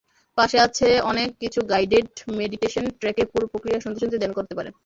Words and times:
পাশে 0.37 0.57
আছে 0.59 0.87
অনেক 1.11 1.29
কিছুগাইডেড 1.41 2.07
মেডিটেশন 2.39 2.85
ট্র্যাকে 2.99 3.23
পুরো 3.31 3.45
প্রক্রিয়া 3.51 3.79
শুনতে 3.79 3.99
শুনতে 4.01 4.17
ধ্যান 4.21 4.33
করতে 4.37 4.53
পারেন। 4.55 4.73